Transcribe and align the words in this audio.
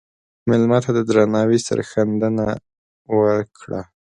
مېلمه 0.47 0.79
ته 0.83 0.91
د 0.97 0.99
درناوي 1.09 1.59
سرښندنه 1.67 2.47
وکړه. 3.17 3.81